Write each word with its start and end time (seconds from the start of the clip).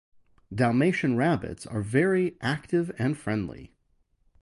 Dalmatian 0.51 1.15
rabbits 1.15 1.67
are 1.67 1.83
very 1.83 2.35
active 2.41 2.91
and 2.97 3.15
friendly. 3.15 3.71